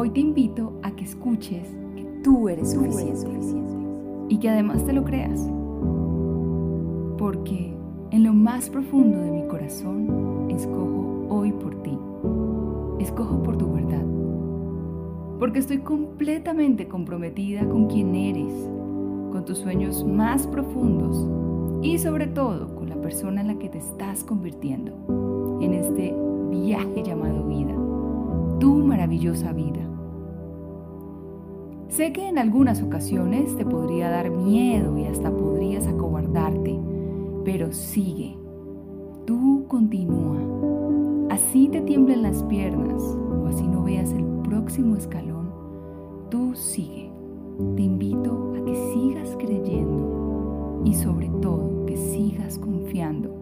[0.00, 3.28] Hoy te invito a que escuches que tú eres suficiente
[4.28, 5.40] y que además te lo creas.
[7.18, 7.74] Porque
[8.12, 11.98] en lo más profundo de mi corazón escojo hoy por ti.
[13.00, 14.04] Escojo por tu verdad.
[15.40, 18.52] Porque estoy completamente comprometida con quien eres,
[19.32, 21.26] con tus sueños más profundos
[21.82, 26.14] y sobre todo con la persona en la que te estás convirtiendo en este
[26.52, 27.74] viaje llamado vida,
[28.60, 29.88] tu maravillosa vida.
[31.98, 36.78] Sé que en algunas ocasiones te podría dar miedo y hasta podrías acobardarte,
[37.44, 38.38] pero sigue.
[39.26, 40.38] Tú continúa.
[41.28, 45.50] Así te tiemblen las piernas o así no veas el próximo escalón,
[46.30, 47.10] tú sigue.
[47.74, 53.34] Te invito a que sigas creyendo y sobre todo que sigas confiando.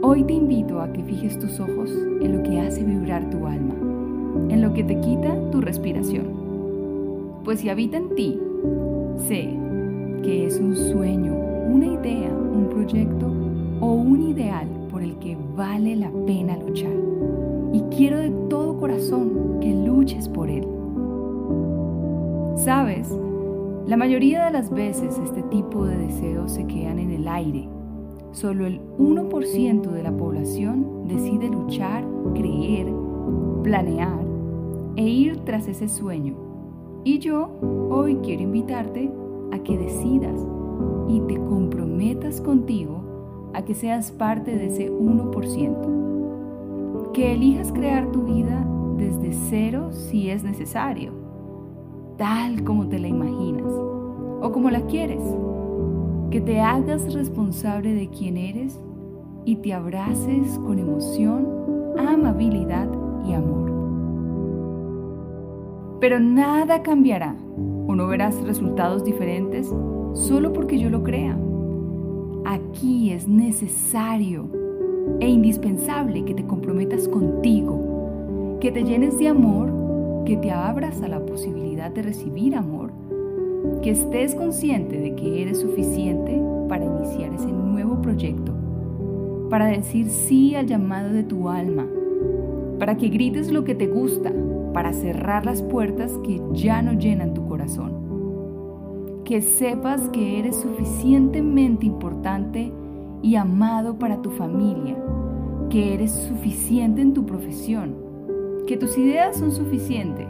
[0.00, 1.90] Hoy te invito a que fijes tus ojos
[2.22, 3.74] en lo que hace vibrar tu alma,
[4.48, 6.45] en lo que te quita tu respiración
[7.46, 8.40] pues si habita en ti,
[9.28, 9.56] sé
[10.24, 13.28] que es un sueño, una idea, un proyecto
[13.80, 16.90] o un ideal por el que vale la pena luchar.
[17.72, 20.66] Y quiero de todo corazón que luches por él.
[22.56, 23.16] Sabes,
[23.86, 27.68] la mayoría de las veces este tipo de deseos se quedan en el aire.
[28.32, 32.88] Solo el 1% de la población decide luchar, creer,
[33.62, 34.26] planear
[34.96, 36.45] e ir tras ese sueño
[37.06, 37.48] y yo
[37.88, 39.08] hoy quiero invitarte
[39.52, 40.44] a que decidas
[41.06, 47.12] y te comprometas contigo a que seas parte de ese 1%.
[47.12, 48.66] Que elijas crear tu vida
[48.98, 51.12] desde cero si es necesario,
[52.18, 53.72] tal como te la imaginas
[54.42, 55.22] o como la quieres.
[56.32, 58.80] Que te hagas responsable de quién eres
[59.44, 61.46] y te abraces con emoción,
[61.96, 62.85] amabilidad
[66.00, 67.34] Pero nada cambiará
[67.86, 69.72] o no verás resultados diferentes
[70.12, 71.38] solo porque yo lo crea.
[72.44, 74.48] Aquí es necesario
[75.20, 81.08] e indispensable que te comprometas contigo, que te llenes de amor, que te abras a
[81.08, 82.92] la posibilidad de recibir amor,
[83.82, 88.52] que estés consciente de que eres suficiente para iniciar ese nuevo proyecto,
[89.48, 91.86] para decir sí al llamado de tu alma,
[92.78, 94.32] para que grites lo que te gusta,
[94.72, 99.22] para cerrar las puertas que ya no llenan tu corazón.
[99.24, 102.72] Que sepas que eres suficientemente importante
[103.22, 104.96] y amado para tu familia,
[105.70, 107.96] que eres suficiente en tu profesión,
[108.66, 110.26] que tus ideas son suficientes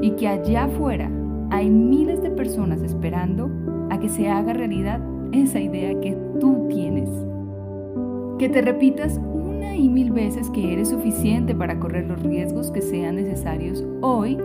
[0.00, 1.10] y que allá afuera
[1.50, 3.50] hay miles de personas esperando
[3.90, 5.00] a que se haga realidad
[5.32, 7.10] esa idea que tú tienes.
[8.38, 9.20] Que te repitas
[9.74, 14.38] y mil veces que eres suficiente para correr los riesgos que sean necesarios hoy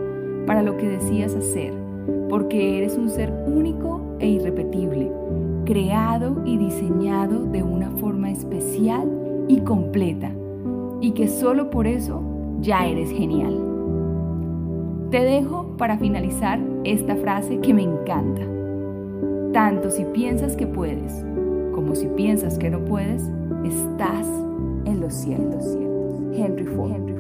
[0.46, 1.74] para lo que decías hacer,
[2.30, 5.12] porque eres un ser único e irrepetible,
[5.66, 9.10] creado y diseñado de una forma especial
[9.48, 10.32] y completa,
[11.02, 12.22] y que solo por eso
[12.62, 13.60] ya eres genial.
[15.12, 18.42] Te dejo para finalizar esta frase que me encanta.
[19.54, 21.26] Tanto si piensas que puedes
[21.78, 23.22] como si piensas que no puedes,
[23.64, 24.28] estás
[24.88, 25.66] en los cielos.
[26.34, 27.17] Henry Ford.